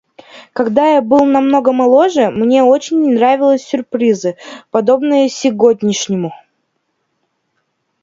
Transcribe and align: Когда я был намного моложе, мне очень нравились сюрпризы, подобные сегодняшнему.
Когда 0.53 0.93
я 0.95 1.01
был 1.03 1.25
намного 1.25 1.71
моложе, 1.73 2.31
мне 2.31 2.63
очень 2.63 3.13
нравились 3.13 3.63
сюрпризы, 3.67 4.35
подобные 4.71 5.29
сегодняшнему. 5.29 6.33